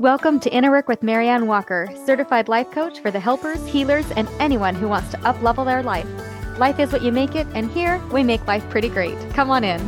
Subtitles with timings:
[0.00, 4.28] Welcome to Inner Work with Maryann Walker, certified life coach for the helpers, healers, and
[4.38, 6.06] anyone who wants to uplevel their life.
[6.56, 9.18] Life is what you make it, and here we make life pretty great.
[9.30, 9.80] Come on in.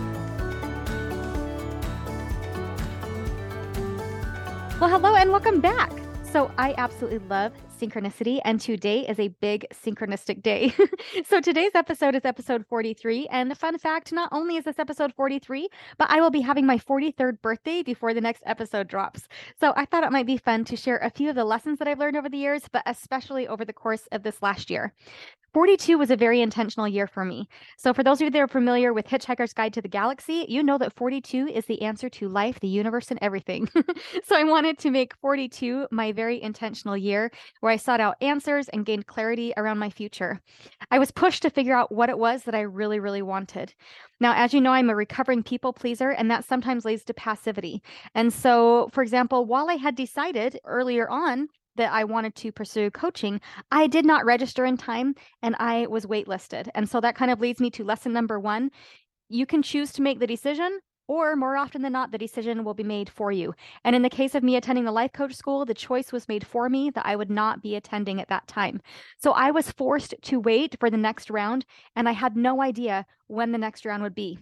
[4.80, 5.99] Well, hello and welcome back.
[6.30, 10.72] So, I absolutely love synchronicity, and today is a big synchronistic day.
[11.26, 13.26] so, today's episode is episode 43.
[13.32, 15.68] And the fun fact not only is this episode 43,
[15.98, 19.26] but I will be having my 43rd birthday before the next episode drops.
[19.58, 21.88] So, I thought it might be fun to share a few of the lessons that
[21.88, 24.94] I've learned over the years, but especially over the course of this last year.
[25.52, 27.48] 42 was a very intentional year for me.
[27.76, 30.62] So, for those of you that are familiar with Hitchhiker's Guide to the Galaxy, you
[30.62, 33.68] know that 42 is the answer to life, the universe, and everything.
[34.24, 38.68] so, I wanted to make 42 my very intentional year where I sought out answers
[38.68, 40.40] and gained clarity around my future.
[40.90, 43.74] I was pushed to figure out what it was that I really, really wanted.
[44.20, 47.82] Now, as you know, I'm a recovering people pleaser, and that sometimes leads to passivity.
[48.14, 52.90] And so, for example, while I had decided earlier on that I wanted to pursue
[52.90, 53.40] coaching,
[53.70, 56.68] I did not register in time and I was waitlisted.
[56.74, 58.70] And so that kind of leads me to lesson number one.
[59.28, 62.74] You can choose to make the decision, or more often than not, the decision will
[62.74, 63.52] be made for you.
[63.84, 66.46] And in the case of me attending the life coach school, the choice was made
[66.46, 68.80] for me that I would not be attending at that time.
[69.18, 73.06] So I was forced to wait for the next round, and I had no idea
[73.26, 74.38] when the next round would be.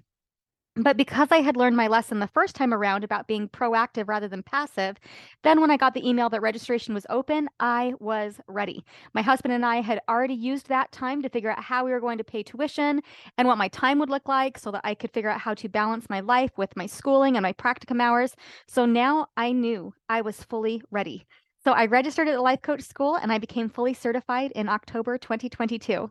[0.81, 4.29] But because I had learned my lesson the first time around about being proactive rather
[4.29, 4.97] than passive,
[5.43, 8.85] then when I got the email that registration was open, I was ready.
[9.13, 11.99] My husband and I had already used that time to figure out how we were
[11.99, 13.03] going to pay tuition
[13.37, 15.69] and what my time would look like so that I could figure out how to
[15.69, 18.37] balance my life with my schooling and my practicum hours.
[18.69, 21.27] So now I knew I was fully ready.
[21.69, 25.19] So I registered at the life coach school and I became fully certified in October
[25.19, 26.11] 2022.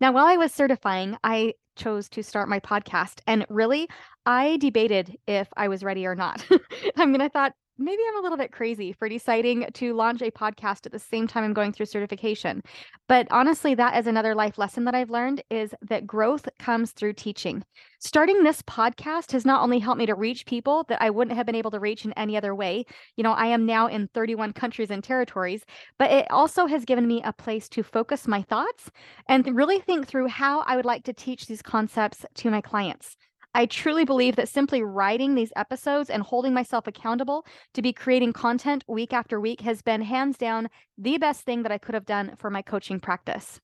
[0.00, 3.20] Now, while I was certifying, I chose to start my podcast.
[3.24, 3.86] And really,
[4.26, 6.44] I debated if I was ready or not.
[6.96, 10.30] I mean, I thought maybe I'm a little bit crazy for deciding to launch a
[10.30, 12.62] podcast at the same time I'm going through certification.
[13.08, 17.14] But honestly, that is another life lesson that I've learned is that growth comes through
[17.14, 17.62] teaching.
[17.98, 21.46] Starting this podcast has not only helped me to reach people that I wouldn't have
[21.46, 22.84] been able to reach in any other way.
[23.16, 25.64] You know, I am now in 31 countries and territories,
[25.98, 28.90] but it also has given me a place to focus my thoughts
[29.28, 33.16] and really think through how I would like to teach these concepts to my clients.
[33.56, 38.34] I truly believe that simply writing these episodes and holding myself accountable to be creating
[38.34, 40.68] content week after week has been hands down
[40.98, 43.58] the best thing that I could have done for my coaching practice.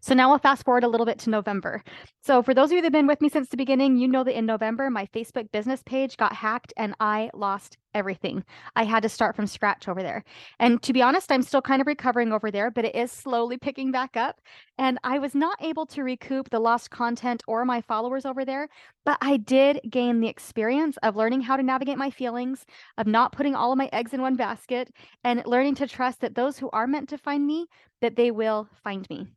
[0.00, 1.82] So now we'll fast forward a little bit to November.
[2.22, 4.24] So for those of you that have been with me since the beginning, you know
[4.24, 8.44] that in November, my Facebook business page got hacked and I lost everything.
[8.76, 10.24] I had to start from scratch over there.
[10.58, 13.56] And to be honest, I'm still kind of recovering over there, but it is slowly
[13.56, 14.40] picking back up.
[14.78, 18.68] And I was not able to recoup the lost content or my followers over there,
[19.04, 22.64] but I did gain the experience of learning how to navigate my feelings,
[22.98, 24.90] of not putting all of my eggs in one basket,
[25.22, 27.66] and learning to trust that those who are meant to find me,
[28.00, 29.28] that they will find me.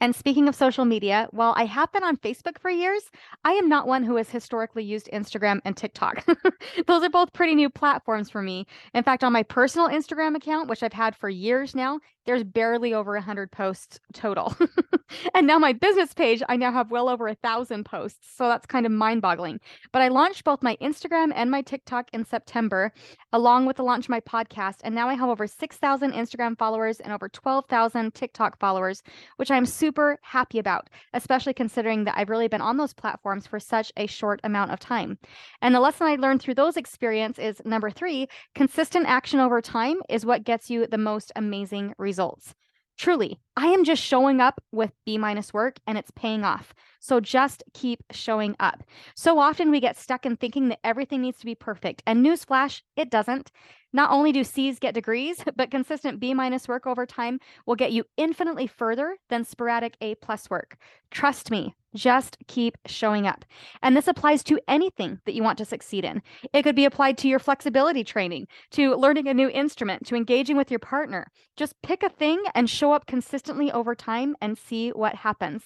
[0.00, 3.02] And speaking of social media, while I have been on Facebook for years,
[3.44, 6.24] I am not one who has historically used Instagram and TikTok.
[6.86, 8.66] Those are both pretty new platforms for me.
[8.94, 12.92] In fact, on my personal Instagram account, which I've had for years now, there's barely
[12.92, 14.54] over 100 posts total.
[15.34, 18.28] and now my business page, I now have well over a thousand posts.
[18.36, 19.60] So that's kind of mind boggling.
[19.92, 22.92] But I launched both my Instagram and my TikTok in September,
[23.32, 24.80] along with the launch of my podcast.
[24.84, 29.02] And now I have over 6,000 Instagram followers and over 12,000 TikTok followers,
[29.36, 33.58] which I'm super happy about, especially considering that I've really been on those platforms for
[33.58, 35.16] such a short amount of time.
[35.62, 40.02] And the lesson I learned through those experiences is number three consistent action over time
[40.10, 42.54] is what gets you the most amazing results results.
[42.96, 46.72] Truly, I am just showing up with B minus work and it's paying off.
[47.00, 48.84] So just keep showing up.
[49.16, 52.00] So often we get stuck in thinking that everything needs to be perfect.
[52.06, 53.50] And newsflash, it doesn't.
[53.92, 57.90] Not only do C's get degrees, but consistent B minus work over time will get
[57.90, 60.76] you infinitely further than sporadic A plus work.
[61.10, 63.44] Trust me, just keep showing up.
[63.82, 66.22] And this applies to anything that you want to succeed in.
[66.52, 70.56] It could be applied to your flexibility training, to learning a new instrument, to engaging
[70.56, 71.30] with your partner.
[71.56, 75.64] Just pick a thing and show up consistently over time and see what happens.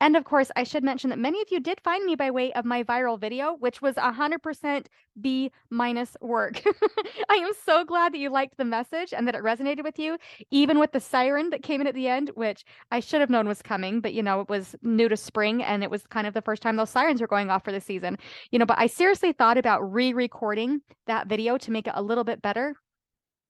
[0.00, 2.52] And of course, I should mention that many of you did find me by way
[2.54, 4.86] of my viral video, which was 100%
[5.20, 6.62] B minus work.
[7.28, 10.16] I am so glad that you liked the message and that it resonated with you,
[10.50, 13.46] even with the siren that came in at the end, which I should have known
[13.46, 16.32] was coming, but you know, it was new to spring and it was kind of
[16.32, 18.16] the first time those sirens were going off for the season.
[18.50, 22.02] You know, but I seriously thought about re recording that video to make it a
[22.02, 22.74] little bit better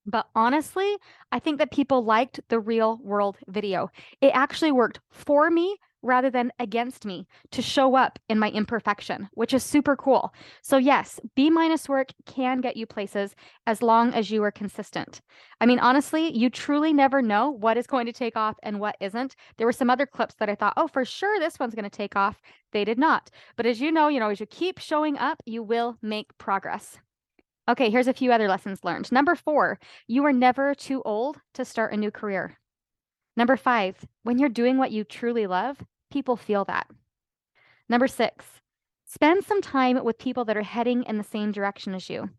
[0.07, 0.97] but honestly,
[1.33, 3.91] I think that people liked the real world video.
[4.21, 9.29] It actually worked for me rather than against me to show up in my imperfection,
[9.35, 10.33] which is super cool.
[10.63, 13.35] So, yes, B minus work can get you places
[13.67, 15.21] as long as you are consistent.
[15.61, 18.97] I mean, honestly, you truly never know what is going to take off and what
[19.01, 19.37] isn't.
[19.57, 21.91] There were some other clips that I thought, oh, for sure this one's going to
[21.91, 22.41] take off.
[22.73, 23.31] They did not.
[23.57, 26.99] But as you know, you know, as you keep showing up, you will make progress.
[27.69, 29.13] Okay, here's a few other lessons learned.
[29.13, 32.59] Number four, you are never too old to start a new career.
[33.37, 35.79] Number five, when you're doing what you truly love,
[36.11, 36.89] people feel that.
[37.89, 38.45] Number six,
[39.07, 42.31] spend some time with people that are heading in the same direction as you.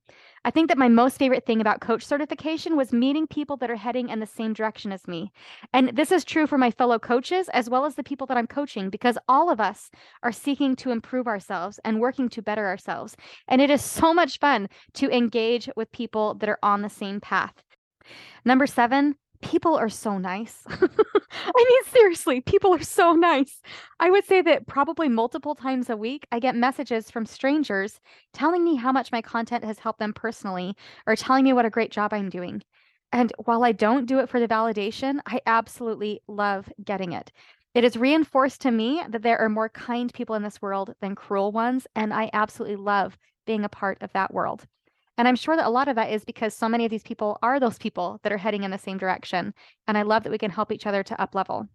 [0.43, 3.75] I think that my most favorite thing about coach certification was meeting people that are
[3.75, 5.31] heading in the same direction as me.
[5.71, 8.47] And this is true for my fellow coaches as well as the people that I'm
[8.47, 9.91] coaching because all of us
[10.23, 13.15] are seeking to improve ourselves and working to better ourselves.
[13.47, 17.21] And it is so much fun to engage with people that are on the same
[17.21, 17.53] path.
[18.43, 20.63] Number seven, people are so nice.
[20.69, 23.61] I mean, seriously, people are so nice.
[23.99, 27.99] I would say that probably multiple times a week, I get messages from strangers
[28.33, 30.75] telling me how much my content has helped them personally
[31.07, 32.63] or telling me what a great job I'm doing.
[33.11, 37.31] And while I don't do it for the validation, I absolutely love getting it.
[37.73, 41.15] It is reinforced to me that there are more kind people in this world than
[41.15, 41.87] cruel ones.
[41.95, 44.65] And I absolutely love being a part of that world.
[45.21, 47.37] And I'm sure that a lot of that is because so many of these people
[47.43, 49.53] are those people that are heading in the same direction.
[49.87, 51.67] And I love that we can help each other to up level.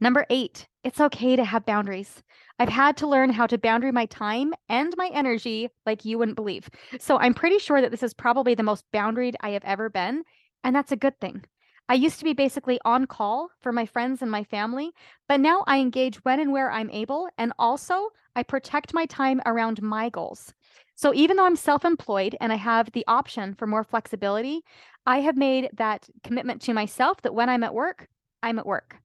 [0.00, 2.22] Number eight, it's okay to have boundaries.
[2.58, 6.36] I've had to learn how to boundary my time and my energy like you wouldn't
[6.36, 6.70] believe.
[6.98, 10.22] So I'm pretty sure that this is probably the most boundaried I have ever been.
[10.64, 11.44] And that's a good thing.
[11.90, 14.90] I used to be basically on call for my friends and my family,
[15.28, 17.28] but now I engage when and where I'm able.
[17.36, 20.54] And also, I protect my time around my goals.
[20.96, 24.62] So even though I'm self employed and I have the option for more flexibility,
[25.06, 28.08] I have made that commitment to myself that when I'm at work,
[28.42, 28.96] I'm at work.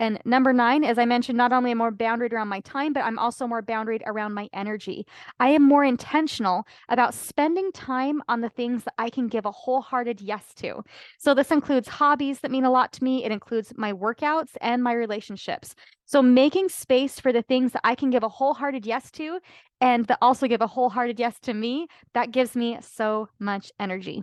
[0.00, 2.92] And number nine, as I mentioned, not only am I more boundaried around my time,
[2.92, 5.06] but I'm also more boundaried around my energy.
[5.40, 9.50] I am more intentional about spending time on the things that I can give a
[9.50, 10.82] wholehearted yes to.
[11.18, 13.24] So this includes hobbies that mean a lot to me.
[13.24, 15.74] It includes my workouts and my relationships.
[16.04, 19.40] So making space for the things that I can give a wholehearted yes to
[19.80, 24.22] and that also give a wholehearted yes to me, that gives me so much energy.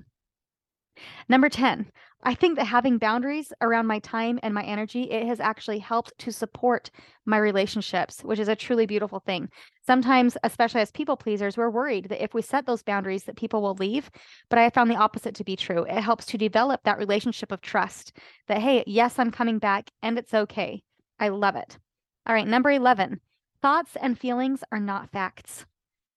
[1.30, 1.92] Number 10,
[2.28, 6.18] I think that having boundaries around my time and my energy, it has actually helped
[6.20, 6.90] to support
[7.26, 9.50] my relationships, which is a truly beautiful thing.
[9.86, 13.62] Sometimes, especially as people pleasers, we're worried that if we set those boundaries that people
[13.62, 14.10] will leave,
[14.50, 15.84] but I found the opposite to be true.
[15.84, 18.18] It helps to develop that relationship of trust
[18.48, 20.82] that hey, yes, I'm coming back and it's okay.
[21.20, 21.78] I love it.
[22.26, 23.22] All right, number 11.
[23.62, 25.66] Thoughts and feelings are not facts.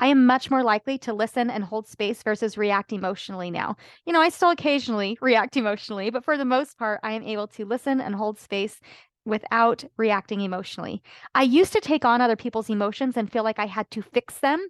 [0.01, 3.77] I am much more likely to listen and hold space versus react emotionally now.
[4.07, 7.49] You know, I still occasionally react emotionally, but for the most part, I am able
[7.49, 8.81] to listen and hold space
[9.25, 11.03] without reacting emotionally.
[11.35, 14.39] I used to take on other people's emotions and feel like I had to fix
[14.39, 14.67] them,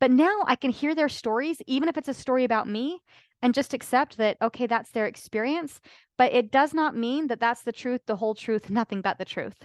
[0.00, 3.00] but now I can hear their stories, even if it's a story about me,
[3.42, 5.80] and just accept that, okay, that's their experience,
[6.16, 9.24] but it does not mean that that's the truth, the whole truth, nothing but the
[9.24, 9.56] truth.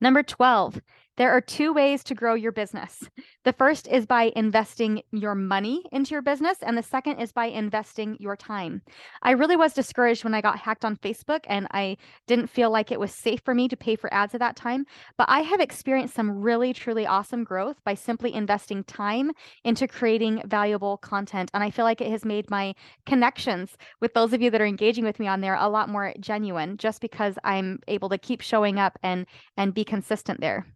[0.00, 0.80] Number 12,
[1.16, 2.98] there are two ways to grow your business.
[3.44, 7.46] The first is by investing your money into your business, and the second is by
[7.46, 8.82] investing your time.
[9.22, 12.90] I really was discouraged when I got hacked on Facebook and I didn't feel like
[12.90, 14.84] it was safe for me to pay for ads at that time.
[15.18, 19.32] But I have experienced some really, truly awesome growth by simply investing time
[19.64, 21.50] into creating valuable content.
[21.52, 22.74] And I feel like it has made my
[23.06, 26.14] connections with those of you that are engaging with me on there a lot more
[26.20, 30.66] genuine just because I'm able to keep showing up and and be consistent there.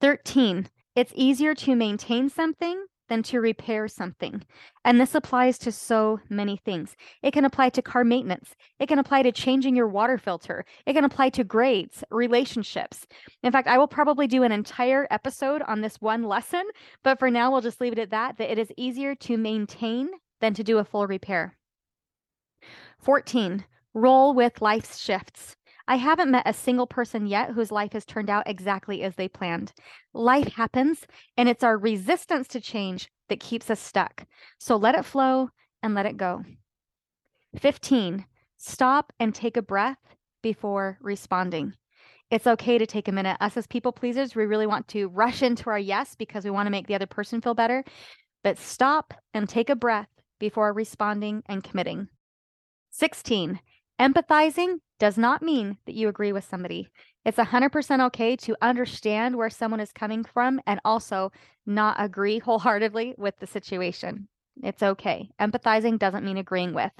[0.00, 4.42] 13, it's easier to maintain something than to repair something.
[4.84, 6.96] And this applies to so many things.
[7.22, 8.54] It can apply to car maintenance.
[8.78, 10.64] It can apply to changing your water filter.
[10.86, 13.06] It can apply to grades, relationships.
[13.42, 16.64] In fact, I will probably do an entire episode on this one lesson,
[17.02, 20.08] but for now, we'll just leave it at that, that it is easier to maintain
[20.40, 21.56] than to do a full repair.
[23.00, 25.56] 14, roll with life's shifts.
[25.86, 29.28] I haven't met a single person yet whose life has turned out exactly as they
[29.28, 29.72] planned.
[30.14, 34.26] Life happens, and it's our resistance to change that keeps us stuck.
[34.58, 35.50] So let it flow
[35.82, 36.42] and let it go.
[37.58, 38.24] 15,
[38.56, 39.98] stop and take a breath
[40.42, 41.74] before responding.
[42.30, 43.36] It's okay to take a minute.
[43.40, 46.66] Us as people pleasers, we really want to rush into our yes because we want
[46.66, 47.84] to make the other person feel better.
[48.42, 50.08] But stop and take a breath
[50.40, 52.08] before responding and committing.
[52.90, 53.60] 16,
[54.00, 56.88] empathizing does not mean that you agree with somebody.
[57.24, 61.32] It's 100% okay to understand where someone is coming from and also
[61.66, 64.28] not agree wholeheartedly with the situation.
[64.62, 65.30] It's okay.
[65.40, 66.92] Empathizing doesn't mean agreeing with.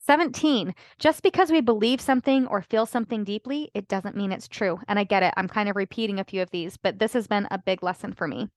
[0.00, 4.80] 17, just because we believe something or feel something deeply, it doesn't mean it's true.
[4.88, 5.32] And I get it.
[5.36, 8.12] I'm kind of repeating a few of these, but this has been a big lesson
[8.12, 8.48] for me.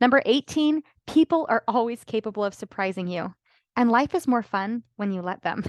[0.00, 3.34] Number 18, people are always capable of surprising you.
[3.76, 5.64] And life is more fun when you let them.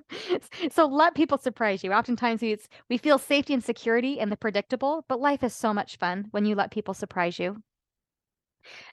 [0.70, 1.92] so let people surprise you.
[1.92, 2.56] Oftentimes we,
[2.88, 6.46] we feel safety and security in the predictable, but life is so much fun when
[6.46, 7.62] you let people surprise you.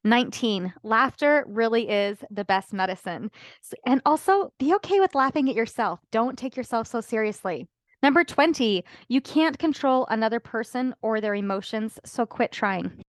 [0.03, 3.31] 19, laughter really is the best medicine.
[3.85, 5.99] And also be okay with laughing at yourself.
[6.11, 7.67] Don't take yourself so seriously.
[8.03, 13.03] Number 20, you can't control another person or their emotions, so quit trying.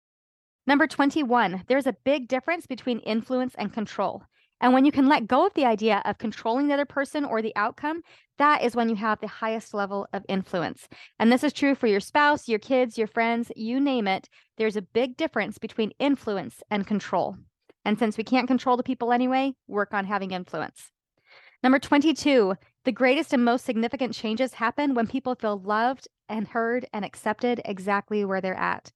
[0.66, 4.22] Number 21, there's a big difference between influence and control.
[4.60, 7.40] And when you can let go of the idea of controlling the other person or
[7.40, 8.02] the outcome,
[8.38, 10.88] that is when you have the highest level of influence.
[11.18, 14.28] And this is true for your spouse, your kids, your friends, you name it.
[14.56, 17.36] There's a big difference between influence and control.
[17.84, 20.90] And since we can't control the people anyway, work on having influence.
[21.62, 26.86] Number 22, the greatest and most significant changes happen when people feel loved and heard
[26.92, 28.92] and accepted exactly where they're at.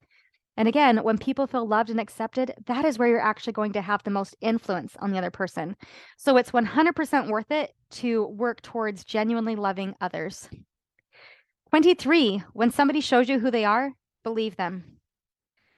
[0.57, 3.83] And again, when people feel loved and accepted, that is where you're actually going to
[3.83, 5.77] have the most influence on the other person.
[6.19, 10.49] So it's 100% worth it to work towards genuinely loving others.
[11.71, 13.93] 23, when somebody shows you who they are,
[14.25, 14.99] believe them.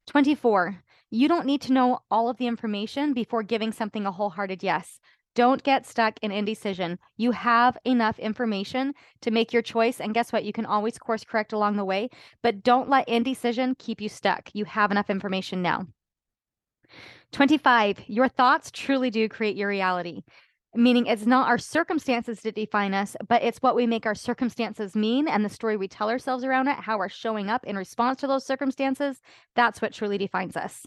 [0.09, 4.63] 24, you don't need to know all of the information before giving something a wholehearted
[4.63, 4.99] yes.
[5.35, 6.99] Don't get stuck in indecision.
[7.17, 10.01] You have enough information to make your choice.
[10.01, 10.45] And guess what?
[10.45, 12.09] You can always course correct along the way,
[12.43, 14.51] but don't let indecision keep you stuck.
[14.55, 15.87] You have enough information now.
[17.33, 20.23] 25, your thoughts truly do create your reality,
[20.75, 24.95] meaning it's not our circumstances that define us, but it's what we make our circumstances
[24.95, 28.21] mean and the story we tell ourselves around it, how we're showing up in response
[28.21, 29.21] to those circumstances.
[29.57, 30.87] That's what truly defines us.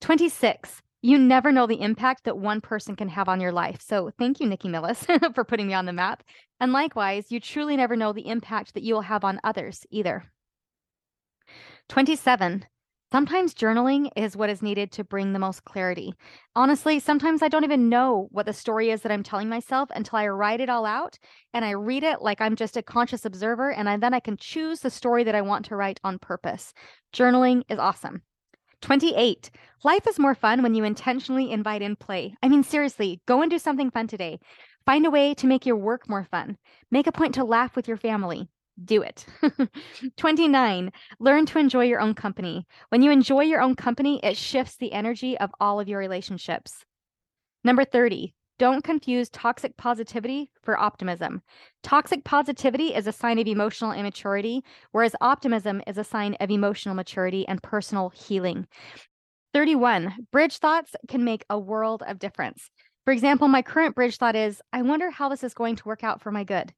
[0.00, 3.78] 26, you never know the impact that one person can have on your life.
[3.82, 6.22] So thank you, Nikki Millis, for putting me on the map.
[6.60, 10.24] And likewise, you truly never know the impact that you will have on others either.
[11.90, 12.64] 27.
[13.12, 16.14] Sometimes journaling is what is needed to bring the most clarity.
[16.56, 20.18] Honestly, sometimes I don't even know what the story is that I'm telling myself until
[20.18, 21.18] I write it all out
[21.52, 24.38] and I read it like I'm just a conscious observer, and I, then I can
[24.38, 26.72] choose the story that I want to write on purpose.
[27.12, 28.22] Journaling is awesome.
[28.84, 29.50] 28.
[29.82, 32.36] Life is more fun when you intentionally invite in play.
[32.42, 34.38] I mean, seriously, go and do something fun today.
[34.84, 36.58] Find a way to make your work more fun.
[36.90, 38.46] Make a point to laugh with your family.
[38.84, 39.24] Do it.
[40.18, 40.92] 29.
[41.18, 42.66] Learn to enjoy your own company.
[42.90, 46.84] When you enjoy your own company, it shifts the energy of all of your relationships.
[47.64, 48.34] Number 30.
[48.56, 51.42] Don't confuse toxic positivity for optimism.
[51.82, 56.94] Toxic positivity is a sign of emotional immaturity, whereas optimism is a sign of emotional
[56.94, 58.68] maturity and personal healing.
[59.54, 60.14] 31.
[60.30, 62.70] Bridge thoughts can make a world of difference.
[63.04, 66.04] For example, my current bridge thought is I wonder how this is going to work
[66.04, 66.72] out for my good.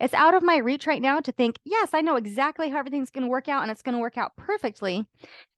[0.00, 3.10] It's out of my reach right now to think, yes, I know exactly how everything's
[3.10, 5.06] going to work out and it's going to work out perfectly.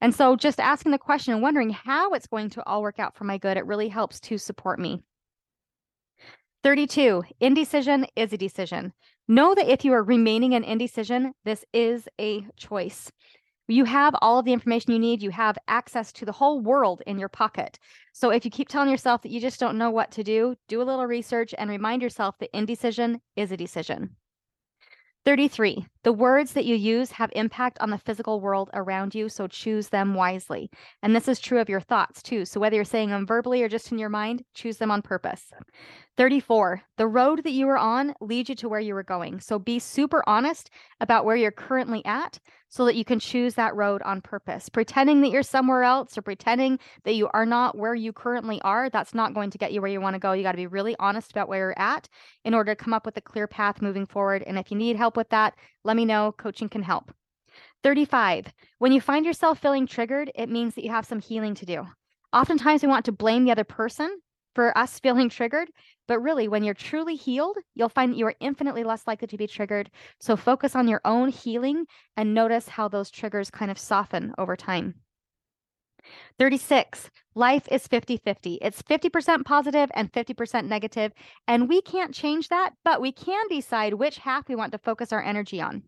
[0.00, 3.16] And so just asking the question and wondering how it's going to all work out
[3.16, 5.02] for my good, it really helps to support me.
[6.66, 7.23] 32.
[7.38, 8.92] Indecision is a decision.
[9.28, 13.08] Know that if you are remaining in indecision, this is a choice.
[13.68, 15.23] You have all of the information you need.
[15.23, 17.78] You have access to the whole world in your pocket.
[18.12, 20.82] So if you keep telling yourself that you just don't know what to do, do
[20.82, 24.16] a little research and remind yourself that indecision is a decision.
[25.26, 25.85] 33.
[26.04, 29.88] The words that you use have impact on the physical world around you, so choose
[29.88, 30.71] them wisely.
[31.02, 32.45] And this is true of your thoughts too.
[32.45, 35.50] So whether you're saying them verbally or just in your mind, choose them on purpose.
[36.16, 36.80] 34.
[36.97, 39.40] The road that you were on leads you to where you were going.
[39.40, 42.38] So be super honest about where you're currently at
[42.76, 44.68] so that you can choose that road on purpose.
[44.68, 48.90] Pretending that you're somewhere else or pretending that you are not where you currently are,
[48.90, 50.33] that's not going to get you where you want to go.
[50.33, 52.06] You got to be really honest about where you're at
[52.45, 54.45] in order to come up with a clear path moving forward.
[54.47, 55.54] And if you need help with that,
[55.85, 56.33] let me know.
[56.33, 57.11] Coaching can help.
[57.83, 58.52] 35.
[58.78, 61.87] When you find yourself feeling triggered, it means that you have some healing to do.
[62.35, 64.18] Oftentimes, we want to blame the other person
[64.54, 65.71] for us feeling triggered.
[66.08, 69.36] But really, when you're truly healed, you'll find that you are infinitely less likely to
[69.36, 69.90] be triggered.
[70.20, 71.86] So focus on your own healing
[72.16, 74.94] and notice how those triggers kind of soften over time.
[76.38, 77.10] 36.
[77.34, 78.58] Life is 50 50.
[78.62, 81.12] It's 50% positive and 50% negative,
[81.46, 85.12] And we can't change that, but we can decide which half we want to focus
[85.12, 85.82] our energy on.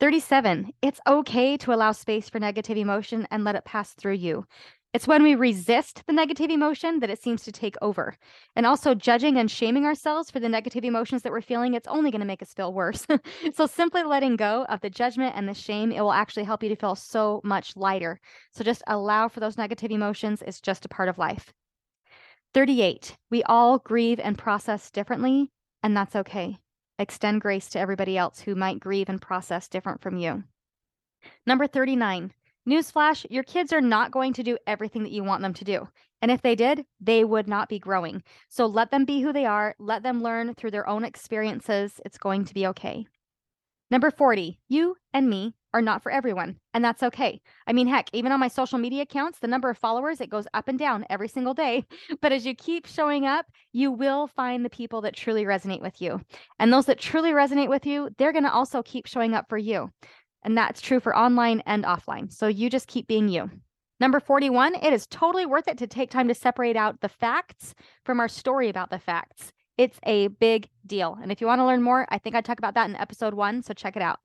[0.00, 0.72] 37.
[0.80, 4.46] It's okay to allow space for negative emotion and let it pass through you.
[4.92, 8.16] It's when we resist the negative emotion that it seems to take over.
[8.56, 12.10] And also judging and shaming ourselves for the negative emotions that we're feeling, it's only
[12.10, 13.06] going to make us feel worse.
[13.54, 16.68] so simply letting go of the judgment and the shame, it will actually help you
[16.70, 18.18] to feel so much lighter.
[18.52, 20.42] So just allow for those negative emotions.
[20.44, 21.52] It's just a part of life.
[22.52, 23.16] 38.
[23.30, 25.50] We all grieve and process differently.
[25.82, 26.58] and that's okay.
[26.98, 30.44] Extend grace to everybody else who might grieve and process different from you.
[31.46, 32.34] Number 39.
[32.70, 35.88] Newsflash, your kids are not going to do everything that you want them to do.
[36.22, 38.22] And if they did, they would not be growing.
[38.48, 39.74] So let them be who they are.
[39.80, 42.00] Let them learn through their own experiences.
[42.04, 43.06] It's going to be okay.
[43.90, 47.40] Number 40, you and me are not for everyone, and that's okay.
[47.66, 50.46] I mean, heck, even on my social media accounts, the number of followers, it goes
[50.54, 51.84] up and down every single day.
[52.22, 56.00] But as you keep showing up, you will find the people that truly resonate with
[56.00, 56.20] you.
[56.60, 59.58] And those that truly resonate with you, they're going to also keep showing up for
[59.58, 59.90] you.
[60.42, 62.32] And that's true for online and offline.
[62.32, 63.50] So you just keep being you.
[64.00, 67.74] Number 41, it is totally worth it to take time to separate out the facts
[68.04, 69.52] from our story about the facts.
[69.76, 71.18] It's a big deal.
[71.22, 73.34] And if you want to learn more, I think I talk about that in episode
[73.34, 73.62] one.
[73.62, 74.20] So check it out.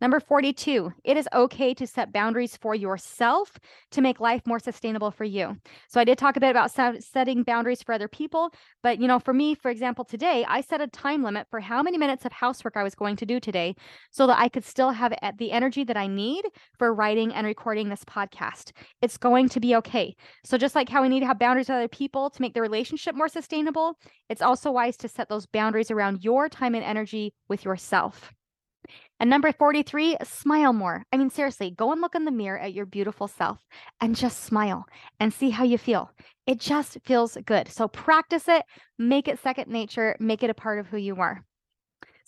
[0.00, 3.58] Number 42, it is okay to set boundaries for yourself
[3.90, 5.58] to make life more sustainable for you.
[5.88, 9.18] So I did talk a bit about setting boundaries for other people, but you know,
[9.18, 12.32] for me, for example, today I set a time limit for how many minutes of
[12.32, 13.76] housework I was going to do today
[14.10, 16.46] so that I could still have the energy that I need
[16.78, 18.72] for writing and recording this podcast.
[19.02, 20.16] It's going to be okay.
[20.44, 22.62] So just like how we need to have boundaries with other people to make the
[22.62, 23.98] relationship more sustainable,
[24.30, 28.32] it's also wise to set those boundaries around your time and energy with yourself.
[29.20, 31.04] And number 43, smile more.
[31.12, 33.58] I mean, seriously, go and look in the mirror at your beautiful self
[34.00, 34.86] and just smile
[35.20, 36.10] and see how you feel.
[36.46, 37.68] It just feels good.
[37.68, 38.64] So practice it,
[38.98, 41.44] make it second nature, make it a part of who you are.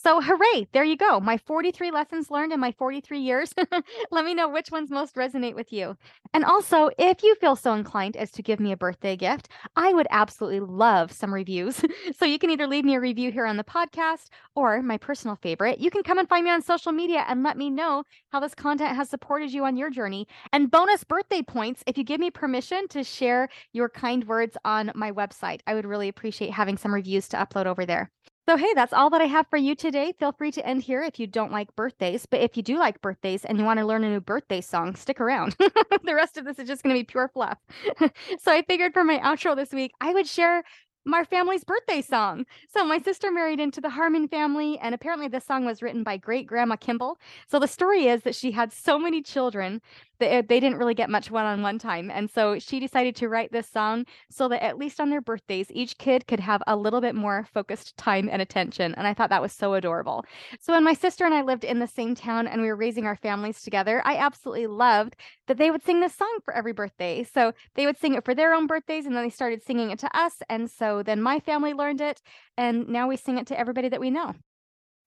[0.03, 1.21] So, hooray, there you go.
[1.21, 3.55] My 43 lessons learned in my 43 years.
[4.11, 5.97] Let me know which ones most resonate with you.
[6.35, 9.93] And also, if you feel so inclined as to give me a birthday gift, I
[9.93, 11.81] would absolutely love some reviews.
[12.19, 15.37] so, you can either leave me a review here on the podcast or my personal
[15.37, 18.41] favorite, you can come and find me on social media and let me know how
[18.41, 20.27] this content has supported you on your journey.
[20.53, 24.91] And bonus birthday points if you give me permission to share your kind words on
[24.97, 25.61] my website.
[25.69, 28.11] I would really appreciate having some reviews to upload over there.
[28.49, 30.13] So, hey, that's all that I have for you today.
[30.19, 32.27] Feel free to end here if you don't like birthdays.
[32.27, 34.97] But if you do like birthdays and you want to learn a new birthday song,
[34.97, 35.55] stick around.
[35.59, 37.59] the rest of this is just going to be pure fluff.
[38.41, 40.65] so, I figured for my outro this week, I would share
[41.05, 42.45] my family's birthday song.
[42.69, 46.17] So my sister married into the Harmon family, and apparently this song was written by
[46.17, 47.19] great grandma Kimball.
[47.49, 49.81] So the story is that she had so many children
[50.23, 53.53] that uh, they didn't really get much one-on-one time, and so she decided to write
[53.53, 57.01] this song so that at least on their birthdays, each kid could have a little
[57.01, 58.95] bit more focused time and attention.
[58.95, 60.25] And I thought that was so adorable.
[60.61, 63.07] So when my sister and I lived in the same town and we were raising
[63.07, 67.25] our families together, I absolutely loved that they would sing this song for every birthday.
[67.25, 69.99] So they would sing it for their own birthdays, and then they started singing it
[69.99, 72.23] to us, and so then my family learned it,
[72.57, 74.35] and now we sing it to everybody that we know.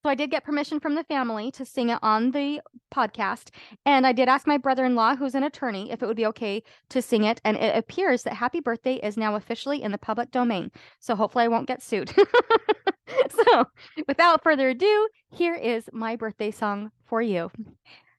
[0.06, 2.62] So I did get permission from the family to sing it on the
[2.94, 3.50] podcast.
[3.88, 6.28] And I did ask my brother in law, who's an attorney, if it would be
[6.28, 7.42] okay to sing it.
[7.44, 10.70] And it appears that Happy Birthday is now officially in the public domain.
[11.00, 12.14] So hopefully I won't get sued.
[13.32, 13.66] so
[14.08, 17.50] without further ado, here is my birthday song for you.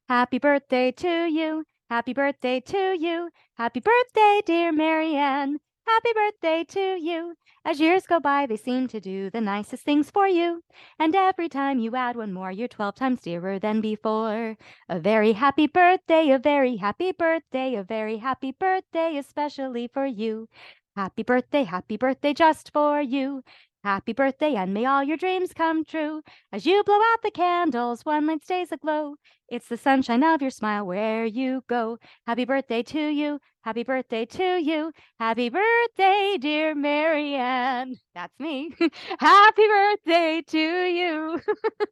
[0.08, 1.62] Happy birthday to you.
[1.88, 3.30] Happy birthday to you.
[3.58, 5.58] Happy birthday, dear Maryann.
[5.86, 7.34] Happy birthday to you.
[7.64, 10.62] As years go by, they seem to do the nicest things for you.
[10.98, 14.56] And every time you add one more, you're 12 times dearer than before.
[14.88, 20.48] A very happy birthday, a very happy birthday, a very happy birthday, especially for you.
[20.96, 23.42] Happy birthday, happy birthday just for you.
[23.86, 26.20] Happy birthday, and may all your dreams come true.
[26.52, 29.14] As you blow out the candles, one light stays aglow.
[29.48, 31.98] It's the sunshine of your smile where you go.
[32.26, 33.38] Happy birthday to you.
[33.62, 34.90] Happy birthday to you.
[35.20, 37.94] Happy birthday, dear Maryann.
[38.12, 38.74] That's me.
[39.20, 41.40] Happy birthday to you.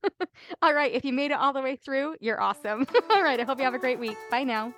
[0.62, 0.90] all right.
[0.90, 2.88] If you made it all the way through, you're awesome.
[3.10, 3.38] all right.
[3.38, 4.16] I hope you have a great week.
[4.32, 4.74] Bye now.